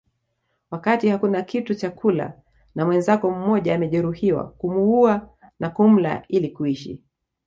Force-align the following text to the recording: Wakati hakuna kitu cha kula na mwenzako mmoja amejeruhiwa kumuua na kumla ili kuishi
Wakati 0.71 1.09
hakuna 1.09 1.41
kitu 1.41 1.75
cha 1.75 1.89
kula 1.91 2.33
na 2.75 2.85
mwenzako 2.85 3.31
mmoja 3.31 3.75
amejeruhiwa 3.75 4.49
kumuua 4.49 5.29
na 5.59 5.69
kumla 5.69 6.25
ili 6.27 6.49
kuishi 6.49 7.03